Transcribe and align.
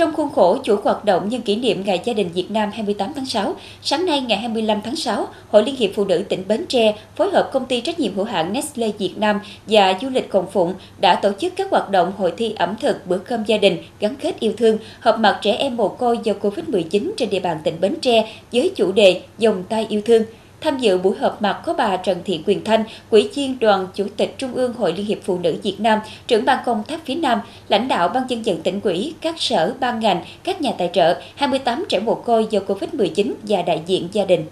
Trong 0.00 0.14
khuôn 0.14 0.32
khổ 0.32 0.58
chuỗi 0.62 0.76
hoạt 0.84 1.04
động 1.04 1.28
nhân 1.28 1.42
kỷ 1.42 1.56
niệm 1.56 1.82
Ngày 1.84 2.00
Gia 2.04 2.12
đình 2.12 2.28
Việt 2.34 2.50
Nam 2.50 2.70
28 2.72 3.12
tháng 3.14 3.26
6, 3.26 3.54
sáng 3.82 4.06
nay 4.06 4.20
ngày 4.20 4.38
25 4.38 4.80
tháng 4.84 4.96
6, 4.96 5.28
Hội 5.50 5.62
Liên 5.62 5.76
hiệp 5.76 5.90
Phụ 5.94 6.04
nữ 6.04 6.24
tỉnh 6.28 6.44
Bến 6.48 6.66
Tre 6.68 6.94
phối 7.16 7.30
hợp 7.30 7.50
công 7.52 7.66
ty 7.66 7.80
trách 7.80 8.00
nhiệm 8.00 8.14
hữu 8.14 8.24
hạn 8.24 8.52
Nestle 8.52 8.90
Việt 8.98 9.14
Nam 9.16 9.40
và 9.66 9.98
du 10.02 10.08
lịch 10.08 10.30
Cộng 10.30 10.50
Phụng 10.50 10.74
đã 11.00 11.14
tổ 11.14 11.32
chức 11.40 11.52
các 11.56 11.70
hoạt 11.70 11.90
động 11.90 12.12
hội 12.18 12.32
thi 12.36 12.54
ẩm 12.58 12.74
thực 12.80 13.06
bữa 13.06 13.18
cơm 13.18 13.44
gia 13.44 13.58
đình 13.58 13.76
gắn 14.00 14.16
kết 14.16 14.40
yêu 14.40 14.52
thương, 14.56 14.78
hợp 15.00 15.18
mặt 15.18 15.38
trẻ 15.42 15.52
em 15.52 15.76
mồ 15.76 15.88
côi 15.88 16.18
do 16.22 16.32
Covid-19 16.42 17.10
trên 17.16 17.30
địa 17.30 17.40
bàn 17.40 17.58
tỉnh 17.64 17.80
Bến 17.80 17.94
Tre 18.00 18.32
với 18.52 18.72
chủ 18.76 18.92
đề 18.92 19.20
Dòng 19.38 19.64
tay 19.68 19.86
yêu 19.88 20.00
thương– 20.04 20.22
Tham 20.60 20.78
dự 20.78 20.98
buổi 20.98 21.16
họp 21.16 21.42
mặt 21.42 21.60
có 21.64 21.74
bà 21.74 21.96
Trần 21.96 22.18
Thị 22.24 22.40
Quyền 22.46 22.64
Thanh, 22.64 22.84
quỹ 23.10 23.28
viên 23.34 23.58
Đoàn 23.58 23.86
Chủ 23.94 24.06
tịch 24.16 24.34
Trung 24.38 24.54
ương 24.54 24.72
Hội 24.72 24.92
Liên 24.92 25.06
hiệp 25.06 25.18
Phụ 25.22 25.38
nữ 25.38 25.56
Việt 25.62 25.76
Nam, 25.78 25.98
trưởng 26.26 26.44
ban 26.44 26.58
công 26.66 26.82
tác 26.82 27.00
phía 27.04 27.14
Nam, 27.14 27.40
lãnh 27.68 27.88
đạo 27.88 28.08
ban 28.08 28.22
dân 28.28 28.42
vận 28.42 28.62
tỉnh 28.62 28.80
ủy, 28.80 29.14
các 29.20 29.34
sở, 29.38 29.74
ban 29.80 30.00
ngành, 30.00 30.24
các 30.44 30.60
nhà 30.60 30.72
tài 30.78 30.90
trợ, 30.92 31.20
28 31.34 31.84
trẻ 31.88 32.00
mồ 32.00 32.14
côi 32.14 32.46
do 32.50 32.60
Covid-19 32.66 33.32
và 33.42 33.62
đại 33.62 33.82
diện 33.86 34.08
gia 34.12 34.24
đình. 34.24 34.46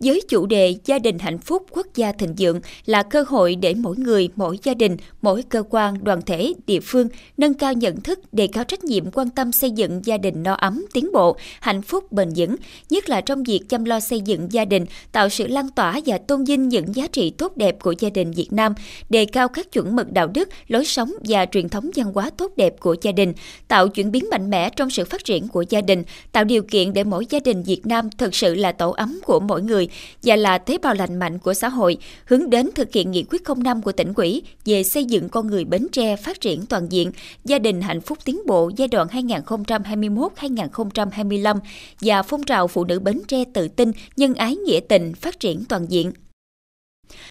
Với 0.00 0.22
chủ 0.28 0.46
đề 0.46 0.76
Gia 0.84 0.98
đình 0.98 1.18
hạnh 1.18 1.38
phúc 1.38 1.66
quốc 1.70 1.86
gia 1.94 2.12
thịnh 2.12 2.34
vượng 2.38 2.60
là 2.86 3.02
cơ 3.02 3.24
hội 3.28 3.56
để 3.56 3.74
mỗi 3.74 3.96
người, 3.96 4.28
mỗi 4.36 4.58
gia 4.62 4.74
đình, 4.74 4.96
mỗi 5.22 5.42
cơ 5.42 5.62
quan, 5.70 6.04
đoàn 6.04 6.22
thể, 6.22 6.52
địa 6.66 6.80
phương 6.80 7.08
nâng 7.36 7.54
cao 7.54 7.72
nhận 7.72 8.00
thức, 8.00 8.18
đề 8.32 8.46
cao 8.46 8.64
trách 8.64 8.84
nhiệm 8.84 9.10
quan 9.10 9.30
tâm 9.30 9.52
xây 9.52 9.70
dựng 9.70 10.00
gia 10.04 10.18
đình 10.18 10.42
no 10.42 10.54
ấm, 10.54 10.84
tiến 10.92 11.12
bộ, 11.12 11.36
hạnh 11.60 11.82
phúc 11.82 12.12
bền 12.12 12.28
vững, 12.36 12.56
nhất 12.90 13.08
là 13.08 13.20
trong 13.20 13.42
việc 13.42 13.60
chăm 13.68 13.84
lo 13.84 14.00
xây 14.00 14.20
dựng 14.20 14.52
gia 14.52 14.64
đình, 14.64 14.86
tạo 15.12 15.28
sự 15.28 15.46
lan 15.46 15.68
tỏa 15.68 16.00
và 16.06 16.18
tôn 16.18 16.44
vinh 16.44 16.68
những 16.68 16.94
giá 16.94 17.06
trị 17.06 17.30
tốt 17.30 17.56
đẹp 17.56 17.76
của 17.82 17.94
gia 17.98 18.10
đình 18.10 18.30
Việt 18.30 18.52
Nam, 18.52 18.74
đề 19.10 19.24
cao 19.24 19.48
các 19.48 19.72
chuẩn 19.72 19.96
mực 19.96 20.12
đạo 20.12 20.26
đức, 20.26 20.48
lối 20.68 20.84
sống 20.84 21.12
và 21.28 21.46
truyền 21.46 21.68
thống 21.68 21.90
văn 21.96 22.12
hóa 22.14 22.30
tốt 22.30 22.52
đẹp 22.56 22.80
của 22.80 22.96
gia 23.02 23.12
đình, 23.12 23.32
tạo 23.68 23.88
chuyển 23.88 24.10
biến 24.10 24.24
mạnh 24.30 24.50
mẽ 24.50 24.70
trong 24.70 24.90
sự 24.90 25.04
phát 25.04 25.24
triển 25.24 25.48
của 25.48 25.64
gia 25.68 25.80
đình, 25.80 26.02
tạo 26.32 26.44
điều 26.44 26.62
kiện 26.62 26.92
để 26.92 27.04
mỗi 27.04 27.26
gia 27.30 27.40
đình 27.40 27.62
Việt 27.62 27.86
Nam 27.86 28.10
thực 28.18 28.34
sự 28.34 28.54
là 28.54 28.72
tổ 28.72 28.90
ấm 28.90 29.20
của 29.24 29.40
mỗi 29.40 29.62
người, 29.62 29.83
và 30.22 30.36
là 30.36 30.58
tế 30.58 30.78
bào 30.78 30.94
lành 30.94 31.18
mạnh 31.18 31.38
của 31.38 31.54
xã 31.54 31.68
hội, 31.68 31.96
hướng 32.24 32.50
đến 32.50 32.70
thực 32.74 32.92
hiện 32.92 33.10
nghị 33.10 33.24
quyết 33.30 33.42
05 33.56 33.82
của 33.82 33.92
tỉnh 33.92 34.12
ủy 34.16 34.42
về 34.64 34.82
xây 34.82 35.04
dựng 35.04 35.28
con 35.28 35.46
người 35.46 35.64
Bến 35.64 35.86
Tre 35.92 36.16
phát 36.16 36.40
triển 36.40 36.66
toàn 36.66 36.92
diện, 36.92 37.12
gia 37.44 37.58
đình 37.58 37.80
hạnh 37.80 38.00
phúc 38.00 38.18
tiến 38.24 38.40
bộ 38.46 38.70
giai 38.76 38.88
đoạn 38.88 39.08
2021-2025 39.08 41.58
và 42.00 42.22
phong 42.22 42.42
trào 42.42 42.68
phụ 42.68 42.84
nữ 42.84 43.00
Bến 43.00 43.20
Tre 43.28 43.44
tự 43.54 43.68
tin, 43.68 43.92
nhân 44.16 44.34
ái 44.34 44.56
nghĩa 44.56 44.80
tình 44.88 45.14
phát 45.14 45.40
triển 45.40 45.64
toàn 45.68 45.90
diện. 45.90 46.12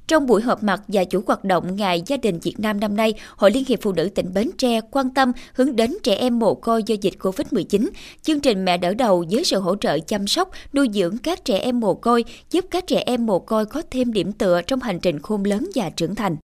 Trong 0.07 0.27
buổi 0.27 0.41
họp 0.41 0.63
mặt 0.63 0.81
và 0.87 1.03
chủ 1.03 1.21
hoạt 1.27 1.43
động 1.43 1.75
Ngày 1.75 2.03
Gia 2.05 2.17
đình 2.17 2.39
Việt 2.39 2.59
Nam 2.59 2.79
năm 2.79 2.95
nay, 2.95 3.13
Hội 3.35 3.51
Liên 3.51 3.63
hiệp 3.67 3.79
Phụ 3.81 3.91
nữ 3.91 4.09
tỉnh 4.15 4.33
Bến 4.33 4.49
Tre 4.57 4.81
quan 4.91 5.09
tâm 5.09 5.31
hướng 5.53 5.75
đến 5.75 5.97
trẻ 6.03 6.15
em 6.15 6.39
mồ 6.39 6.55
côi 6.55 6.83
do 6.83 6.95
dịch 7.01 7.13
COVID-19. 7.19 7.89
Chương 8.21 8.39
trình 8.39 8.65
Mẹ 8.65 8.77
đỡ 8.77 8.93
đầu 8.93 9.25
với 9.31 9.43
sự 9.43 9.59
hỗ 9.59 9.75
trợ 9.75 9.99
chăm 9.99 10.27
sóc, 10.27 10.49
nuôi 10.73 10.89
dưỡng 10.93 11.17
các 11.17 11.45
trẻ 11.45 11.57
em 11.57 11.79
mồ 11.79 11.93
côi, 11.93 12.25
giúp 12.51 12.65
các 12.71 12.87
trẻ 12.87 13.03
em 13.05 13.25
mồ 13.25 13.39
côi 13.39 13.65
có 13.65 13.81
thêm 13.91 14.13
điểm 14.13 14.31
tựa 14.31 14.61
trong 14.61 14.79
hành 14.79 14.99
trình 14.99 15.19
khôn 15.19 15.43
lớn 15.43 15.69
và 15.75 15.89
trưởng 15.89 16.15
thành. 16.15 16.35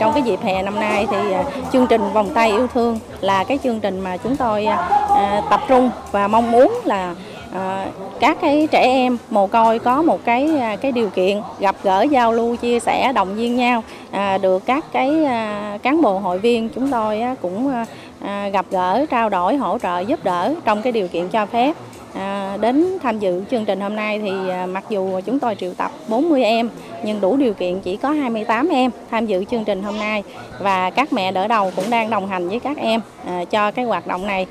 Trong 0.00 0.12
cái 0.12 0.22
dịp 0.22 0.40
hè 0.42 0.62
năm 0.62 0.74
nay 0.74 1.06
thì 1.10 1.32
à, 1.32 1.44
chương 1.72 1.86
trình 1.86 2.00
Vòng 2.12 2.34
tay 2.34 2.50
yêu 2.50 2.66
thương 2.74 2.98
là 3.20 3.44
cái 3.44 3.58
chương 3.64 3.80
trình 3.80 4.00
mà 4.00 4.16
chúng 4.16 4.36
tôi 4.36 4.64
à, 4.64 4.76
à, 5.08 5.42
tập 5.50 5.60
trung 5.68 5.90
và 6.12 6.28
mong 6.28 6.50
muốn 6.50 6.80
là 6.84 7.14
à, 7.54 7.86
các 8.20 8.38
cái 8.40 8.68
trẻ 8.70 8.82
em 8.82 9.18
mồ 9.30 9.46
côi 9.46 9.78
có 9.78 10.02
một 10.02 10.24
cái 10.24 10.56
à, 10.60 10.76
cái 10.76 10.92
điều 10.92 11.10
kiện 11.10 11.40
gặp 11.58 11.76
gỡ 11.82 12.02
giao 12.02 12.32
lưu 12.32 12.56
chia 12.56 12.80
sẻ 12.80 13.12
động 13.12 13.34
viên 13.34 13.56
nhau. 13.56 13.82
À, 14.10 14.38
được 14.38 14.66
các 14.66 14.84
cái 14.92 15.24
à, 15.24 15.78
cán 15.82 16.02
bộ 16.02 16.18
hội 16.18 16.38
viên 16.38 16.68
chúng 16.68 16.90
tôi 16.90 17.20
á, 17.20 17.34
cũng 17.42 17.72
à, 17.72 17.86
à, 18.20 18.48
gặp 18.48 18.66
gỡ 18.70 19.06
trao 19.10 19.28
đổi 19.28 19.56
hỗ 19.56 19.78
trợ 19.78 19.98
giúp 20.00 20.24
đỡ 20.24 20.54
trong 20.64 20.82
cái 20.82 20.92
điều 20.92 21.08
kiện 21.08 21.28
cho 21.28 21.46
phép. 21.46 21.76
À, 22.14 22.56
đến 22.60 22.98
tham 23.02 23.18
dự 23.18 23.44
chương 23.50 23.64
trình 23.64 23.80
hôm 23.80 23.96
nay 23.96 24.18
thì 24.18 24.30
à, 24.50 24.66
mặc 24.66 24.84
dù 24.88 25.20
chúng 25.24 25.38
tôi 25.38 25.54
triệu 25.54 25.74
tập 25.74 25.90
40 26.08 26.44
em 26.44 26.70
nhưng 27.04 27.20
đủ 27.20 27.36
điều 27.36 27.54
kiện 27.54 27.80
chỉ 27.80 27.96
có 27.96 28.10
28 28.10 28.68
em 28.68 28.90
tham 29.10 29.26
dự 29.26 29.44
chương 29.44 29.64
trình 29.64 29.82
hôm 29.82 29.98
nay. 29.98 30.22
Và 30.58 30.90
các 30.90 31.12
mẹ 31.12 31.32
đỡ 31.32 31.48
đầu 31.48 31.72
cũng 31.76 31.90
đang 31.90 32.10
đồng 32.10 32.28
hành 32.28 32.48
với 32.48 32.60
các 32.60 32.76
em 32.76 33.00
à, 33.26 33.44
cho 33.50 33.70
cái 33.70 33.84
hoạt 33.84 34.06
động 34.06 34.26
này. 34.26 34.46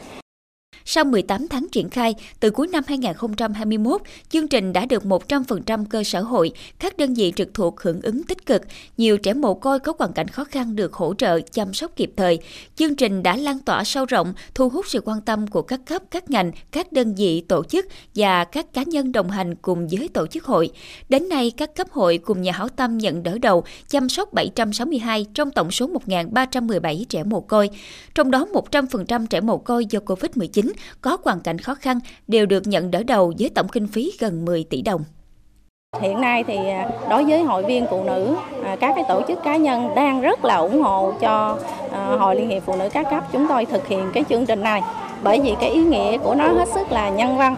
Sau 0.85 1.03
18 1.03 1.47
tháng 1.47 1.67
triển 1.71 1.89
khai, 1.89 2.15
từ 2.39 2.49
cuối 2.49 2.67
năm 2.67 2.83
2021, 2.87 4.01
chương 4.29 4.47
trình 4.47 4.73
đã 4.73 4.85
được 4.85 5.03
100% 5.03 5.85
cơ 5.89 6.03
sở 6.03 6.21
hội, 6.21 6.51
các 6.79 6.97
đơn 6.97 7.13
vị 7.13 7.33
trực 7.35 7.53
thuộc 7.53 7.81
hưởng 7.81 8.01
ứng 8.01 8.23
tích 8.23 8.45
cực. 8.45 8.61
Nhiều 8.97 9.17
trẻ 9.17 9.33
mồ 9.33 9.53
côi 9.53 9.79
có 9.79 9.93
hoàn 9.99 10.13
cảnh 10.13 10.27
khó 10.27 10.43
khăn 10.43 10.75
được 10.75 10.93
hỗ 10.93 11.13
trợ, 11.13 11.39
chăm 11.39 11.73
sóc 11.73 11.91
kịp 11.95 12.11
thời. 12.17 12.39
Chương 12.75 12.95
trình 12.95 13.23
đã 13.23 13.37
lan 13.37 13.59
tỏa 13.59 13.83
sâu 13.83 14.05
rộng, 14.05 14.33
thu 14.55 14.69
hút 14.69 14.85
sự 14.87 15.01
quan 15.05 15.21
tâm 15.21 15.47
của 15.47 15.61
các 15.61 15.79
cấp, 15.85 16.01
các 16.11 16.29
ngành, 16.29 16.51
các 16.71 16.91
đơn 16.91 17.15
vị, 17.15 17.41
tổ 17.47 17.63
chức 17.63 17.85
và 18.15 18.43
các 18.43 18.73
cá 18.73 18.83
nhân 18.83 19.11
đồng 19.11 19.29
hành 19.29 19.55
cùng 19.55 19.87
với 19.87 20.09
tổ 20.13 20.27
chức 20.27 20.45
hội. 20.45 20.69
Đến 21.09 21.29
nay, 21.29 21.51
các 21.57 21.75
cấp 21.75 21.87
hội 21.91 22.17
cùng 22.17 22.41
nhà 22.41 22.51
hảo 22.51 22.69
tâm 22.69 22.97
nhận 22.97 23.23
đỡ 23.23 23.37
đầu, 23.37 23.63
chăm 23.87 24.09
sóc 24.09 24.33
762 24.33 25.25
trong 25.33 25.51
tổng 25.51 25.71
số 25.71 25.89
1.317 26.07 27.05
trẻ 27.09 27.23
mồ 27.23 27.41
côi. 27.41 27.69
Trong 28.15 28.31
đó 28.31 28.47
100% 28.71 29.25
trẻ 29.27 29.41
mồ 29.41 29.57
côi 29.57 29.85
do 29.85 29.99
COVID-19 29.99 30.72
có 31.01 31.17
hoàn 31.23 31.39
cảnh 31.39 31.59
khó 31.59 31.75
khăn 31.75 31.99
đều 32.27 32.45
được 32.45 32.67
nhận 32.67 32.91
đỡ 32.91 33.03
đầu 33.03 33.33
với 33.39 33.49
tổng 33.55 33.67
kinh 33.67 33.87
phí 33.87 34.11
gần 34.19 34.45
10 34.45 34.63
tỷ 34.63 34.81
đồng. 34.81 35.03
Hiện 36.01 36.21
nay 36.21 36.43
thì 36.43 36.55
à, 36.55 36.89
đối 37.09 37.23
với 37.23 37.43
hội 37.43 37.63
viên 37.63 37.85
phụ 37.89 38.03
nữ, 38.03 38.35
à, 38.63 38.75
các 38.75 38.93
cái 38.95 39.03
tổ 39.07 39.21
chức 39.27 39.43
cá 39.43 39.57
nhân 39.57 39.95
đang 39.95 40.21
rất 40.21 40.45
là 40.45 40.55
ủng 40.55 40.81
hộ 40.81 41.13
cho 41.21 41.57
à, 41.91 42.05
Hội 42.19 42.35
Liên 42.35 42.49
hiệp 42.49 42.63
Phụ 42.65 42.75
nữ 42.75 42.89
các 42.93 43.07
cấp 43.09 43.23
chúng 43.31 43.47
tôi 43.49 43.65
thực 43.65 43.87
hiện 43.87 44.11
cái 44.13 44.23
chương 44.29 44.45
trình 44.45 44.61
này 44.61 44.81
bởi 45.23 45.41
vì 45.43 45.55
cái 45.61 45.69
ý 45.69 45.83
nghĩa 45.83 46.17
của 46.17 46.35
nó 46.35 46.47
hết 46.47 46.67
sức 46.75 46.91
là 46.91 47.09
nhân 47.09 47.37
văn 47.37 47.55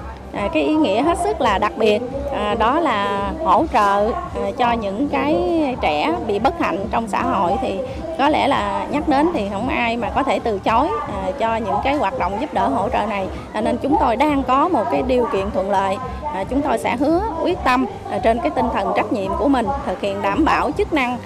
cái 0.53 0.63
ý 0.63 0.73
nghĩa 0.73 1.01
hết 1.01 1.17
sức 1.23 1.41
là 1.41 1.57
đặc 1.57 1.73
biệt 1.77 2.01
à, 2.35 2.55
đó 2.59 2.79
là 2.79 3.31
hỗ 3.43 3.65
trợ 3.73 4.11
à, 4.11 4.51
cho 4.57 4.71
những 4.71 5.09
cái 5.09 5.35
trẻ 5.81 6.15
bị 6.27 6.39
bất 6.39 6.59
hạnh 6.59 6.85
trong 6.91 7.07
xã 7.07 7.23
hội 7.23 7.51
thì 7.61 7.79
có 8.17 8.29
lẽ 8.29 8.47
là 8.47 8.85
nhắc 8.91 9.07
đến 9.07 9.29
thì 9.33 9.49
không 9.51 9.67
ai 9.67 9.97
mà 9.97 10.09
có 10.09 10.23
thể 10.23 10.39
từ 10.39 10.59
chối 10.59 10.87
à, 11.07 11.31
cho 11.39 11.55
những 11.55 11.75
cái 11.83 11.95
hoạt 11.95 12.19
động 12.19 12.37
giúp 12.41 12.53
đỡ 12.53 12.67
hỗ 12.67 12.89
trợ 12.89 13.05
này. 13.05 13.27
À, 13.53 13.61
nên 13.61 13.77
chúng 13.77 13.97
tôi 13.99 14.15
đang 14.15 14.43
có 14.43 14.67
một 14.67 14.83
cái 14.91 15.01
điều 15.01 15.27
kiện 15.33 15.51
thuận 15.51 15.71
lợi. 15.71 15.97
À, 16.33 16.43
chúng 16.43 16.61
tôi 16.61 16.77
sẽ 16.77 16.95
hứa 16.95 17.21
quyết 17.43 17.57
tâm 17.63 17.85
trên 18.23 18.39
cái 18.39 18.49
tinh 18.49 18.65
thần 18.73 18.93
trách 18.95 19.13
nhiệm 19.13 19.31
của 19.39 19.47
mình 19.47 19.67
thực 19.85 20.01
hiện 20.01 20.21
đảm 20.21 20.45
bảo 20.45 20.71
chức 20.77 20.93
năng 20.93 21.17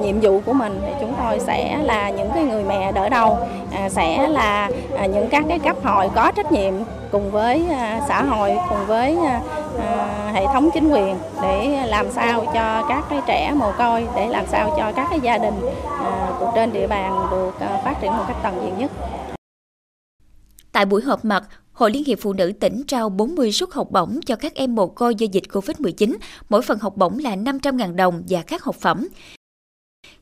nhiệm 0.00 0.20
vụ 0.20 0.40
của 0.46 0.52
mình 0.52 0.80
thì 0.86 0.92
chúng 1.00 1.14
tôi 1.22 1.38
sẽ 1.38 1.78
là 1.82 2.10
những 2.10 2.30
cái 2.34 2.44
người 2.44 2.64
mẹ 2.64 2.92
đỡ 2.92 3.08
đầu 3.08 3.38
sẽ 3.88 4.28
là 4.28 4.68
những 5.12 5.28
các 5.28 5.44
cái 5.48 5.58
cấp 5.58 5.76
hội 5.84 6.10
có 6.14 6.32
trách 6.36 6.52
nhiệm 6.52 6.74
cùng 7.12 7.30
với 7.30 7.66
xã 8.08 8.22
hội 8.22 8.56
cùng 8.68 8.86
với 8.86 9.18
À, 9.78 10.30
hệ 10.34 10.46
thống 10.46 10.70
chính 10.74 10.88
quyền 10.88 11.16
để 11.42 11.86
làm 11.86 12.06
sao 12.10 12.44
cho 12.54 12.86
các 12.88 13.04
cái 13.10 13.20
trẻ 13.26 13.52
mồ 13.56 13.72
côi 13.78 14.06
để 14.16 14.28
làm 14.28 14.44
sao 14.48 14.74
cho 14.76 14.92
các 14.96 15.06
cái 15.10 15.20
gia 15.20 15.38
đình 15.38 15.54
à, 15.84 16.32
của 16.38 16.52
trên 16.54 16.72
địa 16.72 16.86
bàn 16.86 17.26
được 17.30 17.60
à, 17.60 17.80
phát 17.84 17.94
triển 18.00 18.12
một 18.12 18.24
cách 18.28 18.36
toàn 18.42 18.60
diện 18.64 18.78
nhất. 18.78 18.90
Tại 20.72 20.84
buổi 20.84 21.02
họp 21.02 21.24
mặt, 21.24 21.44
Hội 21.72 21.90
Liên 21.90 22.04
hiệp 22.04 22.18
Phụ 22.20 22.32
nữ 22.32 22.52
tỉnh 22.60 22.82
trao 22.86 23.08
40 23.08 23.52
suất 23.52 23.68
học 23.72 23.90
bổng 23.90 24.20
cho 24.26 24.36
các 24.36 24.54
em 24.54 24.74
mồ 24.74 24.86
côi 24.86 25.14
do 25.14 25.26
dịch 25.32 25.44
COVID-19, 25.52 26.16
mỗi 26.48 26.62
phần 26.62 26.78
học 26.78 26.96
bổng 26.96 27.18
là 27.18 27.36
500.000 27.36 27.96
đồng 27.96 28.22
và 28.28 28.42
các 28.42 28.62
học 28.62 28.76
phẩm. 28.76 29.08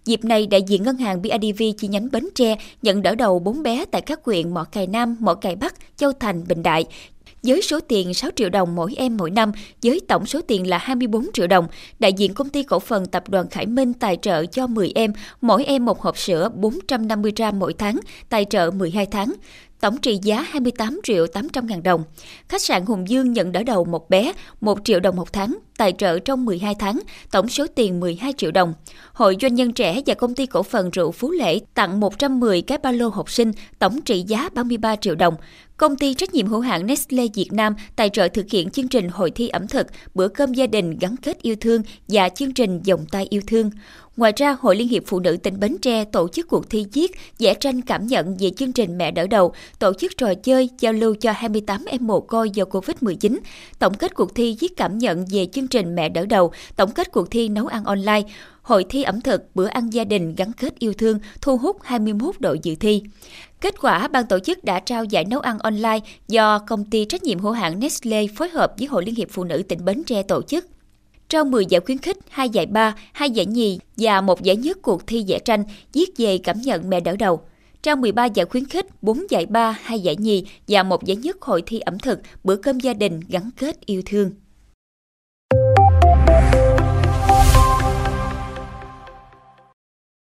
Dịp 0.04 0.25
này, 0.25 0.47
đại 0.47 0.62
diện 0.62 0.82
ngân 0.82 0.97
hàng 0.97 1.22
BIDV 1.22 1.62
chi 1.78 1.88
nhánh 1.88 2.09
Bến 2.12 2.28
Tre 2.34 2.56
nhận 2.82 3.03
đỡ 3.03 3.15
đầu 3.15 3.38
bốn 3.38 3.62
bé 3.62 3.84
tại 3.84 4.03
các 4.03 4.20
huyện 4.25 4.54
Mỏ 4.54 4.65
Cày 4.65 4.86
Nam, 4.86 5.16
Mỏ 5.20 5.34
Cày 5.34 5.56
Bắc, 5.56 5.75
Châu 5.97 6.12
Thành, 6.12 6.44
Bình 6.48 6.62
Đại 6.62 6.84
với 7.43 7.62
số 7.62 7.81
tiền 7.81 8.15
6 8.15 8.31
triệu 8.37 8.49
đồng 8.49 8.75
mỗi 8.75 8.94
em 8.97 9.16
mỗi 9.16 9.31
năm, 9.31 9.53
với 9.82 10.00
tổng 10.09 10.26
số 10.26 10.41
tiền 10.41 10.66
là 10.66 10.78
24 10.78 11.26
triệu 11.32 11.47
đồng. 11.47 11.66
Đại 11.99 12.12
diện 12.12 12.34
công 12.34 12.49
ty 12.49 12.62
cổ 12.62 12.78
phần 12.78 13.06
tập 13.06 13.28
đoàn 13.28 13.49
Khải 13.49 13.66
Minh 13.66 13.93
tài 13.93 14.16
trợ 14.22 14.47
cho 14.47 14.66
10 14.66 14.93
em, 14.94 15.12
mỗi 15.41 15.65
em 15.65 15.84
một 15.84 16.00
hộp 16.00 16.19
sữa 16.19 16.48
450 16.54 17.32
gram 17.37 17.59
mỗi 17.59 17.75
tháng, 17.78 18.00
tài 18.28 18.44
trợ 18.44 18.71
12 18.71 19.06
tháng 19.06 19.32
tổng 19.81 19.97
trị 19.97 20.19
giá 20.22 20.41
28 20.41 21.01
triệu 21.03 21.27
800 21.27 21.66
ngàn 21.66 21.83
đồng. 21.83 22.04
Khách 22.48 22.63
sạn 22.63 22.86
Hùng 22.86 23.09
Dương 23.09 23.33
nhận 23.33 23.53
đỡ 23.53 23.63
đầu 23.63 23.84
một 23.84 24.10
bé 24.10 24.33
1 24.60 24.78
triệu 24.84 25.01
đồng 25.01 25.16
một 25.16 25.33
tháng, 25.33 25.59
tài 25.77 25.92
trợ 25.98 26.19
trong 26.19 26.45
12 26.45 26.75
tháng, 26.78 27.01
tổng 27.30 27.48
số 27.48 27.66
tiền 27.75 28.01
12 28.01 28.33
triệu 28.36 28.51
đồng. 28.51 28.75
Hội 29.13 29.36
Doanh 29.41 29.54
nhân 29.54 29.72
trẻ 29.72 30.03
và 30.07 30.15
công 30.15 30.34
ty 30.34 30.47
cổ 30.47 30.63
phần 30.63 30.91
rượu 30.91 31.13
Phú 31.13 31.30
Lễ 31.30 31.60
tặng 31.75 32.01
110 32.01 32.63
cái 32.63 32.78
ba 32.78 32.92
lô 32.92 33.09
học 33.09 33.30
sinh, 33.30 33.53
tổng 33.78 34.01
trị 34.01 34.25
giá 34.27 34.48
33 34.54 34.97
triệu 34.97 35.15
đồng. 35.15 35.34
Công 35.77 35.97
ty 35.97 36.15
trách 36.15 36.34
nhiệm 36.34 36.47
hữu 36.47 36.60
hạn 36.60 36.86
Nestle 36.86 37.27
Việt 37.34 37.53
Nam 37.53 37.74
tài 37.97 38.09
trợ 38.09 38.28
thực 38.28 38.47
hiện 38.51 38.71
chương 38.71 38.89
trình 38.89 39.09
hội 39.09 39.31
thi 39.31 39.48
ẩm 39.48 39.69
thực, 39.69 39.86
bữa 40.15 40.28
cơm 40.28 40.53
gia 40.53 40.66
đình 40.66 40.98
gắn 40.98 41.16
kết 41.16 41.42
yêu 41.42 41.57
thương 41.60 41.83
và 42.09 42.28
chương 42.28 42.54
trình 42.54 42.81
dòng 42.84 43.07
tay 43.10 43.27
yêu 43.31 43.42
thương. 43.47 43.71
Ngoài 44.18 44.32
ra, 44.36 44.56
Hội 44.60 44.76
Liên 44.76 44.88
hiệp 44.88 45.03
Phụ 45.06 45.20
nữ 45.20 45.36
tỉnh 45.36 45.60
Bến 45.60 45.78
Tre 45.78 46.04
tổ 46.04 46.28
chức 46.28 46.48
cuộc 46.48 46.70
thi 46.70 46.86
viết, 46.92 47.12
vẽ 47.38 47.54
tranh 47.54 47.82
cảm 47.82 48.06
nhận 48.06 48.36
về 48.36 48.50
chương 48.50 48.72
trình 48.72 48.98
Mẹ 48.98 49.10
đỡ 49.10 49.26
đầu, 49.26 49.53
tổ 49.78 49.92
chức 49.92 50.12
trò 50.16 50.34
chơi, 50.34 50.70
giao 50.78 50.92
lưu 50.92 51.15
cho 51.15 51.32
28 51.32 51.84
em 51.84 52.06
mồ 52.06 52.20
côi 52.20 52.50
do 52.50 52.65
Covid-19. 52.65 53.38
Tổng 53.78 53.94
kết 53.94 54.15
cuộc 54.15 54.34
thi 54.34 54.56
viết 54.60 54.76
cảm 54.76 54.98
nhận 54.98 55.24
về 55.30 55.47
chương 55.53 55.68
trình 55.68 55.94
Mẹ 55.94 56.09
đỡ 56.09 56.26
đầu, 56.26 56.53
tổng 56.76 56.91
kết 56.91 57.12
cuộc 57.12 57.30
thi 57.30 57.48
nấu 57.48 57.66
ăn 57.66 57.84
online. 57.84 58.22
Hội 58.62 58.84
thi 58.88 59.03
ẩm 59.03 59.20
thực 59.20 59.56
bữa 59.56 59.66
ăn 59.66 59.91
gia 59.91 60.04
đình 60.04 60.34
gắn 60.34 60.53
kết 60.53 60.78
yêu 60.78 60.92
thương 60.92 61.18
thu 61.41 61.56
hút 61.56 61.76
21 61.82 62.34
đội 62.41 62.59
dự 62.62 62.74
thi. 62.74 63.03
Kết 63.60 63.74
quả, 63.80 64.09
ban 64.09 64.26
tổ 64.26 64.38
chức 64.38 64.64
đã 64.64 64.80
trao 64.80 65.04
giải 65.04 65.24
nấu 65.24 65.41
ăn 65.41 65.59
online 65.59 65.98
do 66.28 66.59
công 66.59 66.84
ty 66.84 67.04
trách 67.04 67.22
nhiệm 67.22 67.38
hữu 67.38 67.53
hạn 67.53 67.80
Nestle 67.80 68.26
phối 68.36 68.48
hợp 68.48 68.72
với 68.78 68.86
Hội 68.86 69.04
Liên 69.04 69.14
hiệp 69.14 69.28
Phụ 69.30 69.44
nữ 69.44 69.62
tỉnh 69.68 69.84
Bến 69.84 70.04
Tre 70.04 70.22
tổ 70.22 70.42
chức. 70.42 70.64
Trao 71.28 71.45
10 71.45 71.66
giải 71.66 71.80
khuyến 71.80 71.98
khích, 71.98 72.16
2 72.30 72.48
giải 72.48 72.66
ba, 72.66 72.95
2 73.13 73.30
giải 73.30 73.47
nhì 73.47 73.78
và 73.97 74.21
một 74.21 74.42
giải 74.42 74.57
nhất 74.57 74.78
cuộc 74.83 75.07
thi 75.07 75.25
vẽ 75.28 75.39
tranh 75.39 75.65
viết 75.92 76.10
về 76.19 76.39
cảm 76.39 76.60
nhận 76.60 76.91
mẹ 76.91 77.01
đỡ 77.01 77.16
đầu. 77.16 77.41
Trao 77.83 77.97
13 77.97 78.25
giải 78.25 78.47
khuyến 78.47 78.65
khích, 78.66 78.86
4 79.03 79.27
giải 79.30 79.47
ba, 79.47 79.78
2 79.83 80.01
giải 80.01 80.16
nhì 80.16 80.45
và 80.69 80.83
một 80.83 81.04
giải 81.04 81.16
nhất 81.16 81.42
hội 81.42 81.63
thi 81.66 81.80
ẩm 81.80 81.98
thực 81.98 82.21
bữa 82.45 82.57
cơm 82.57 82.80
gia 82.80 82.95
đình 82.95 83.21
gắn 83.28 83.51
kết 83.57 83.86
yêu 83.86 84.03
thương. 84.07 84.30